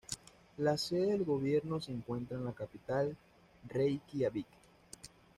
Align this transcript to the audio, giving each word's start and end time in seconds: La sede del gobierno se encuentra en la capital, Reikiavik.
La 0.57 0.79
sede 0.79 1.11
del 1.11 1.23
gobierno 1.23 1.79
se 1.79 1.91
encuentra 1.91 2.35
en 2.35 2.43
la 2.45 2.53
capital, 2.53 3.15
Reikiavik. 3.69 4.47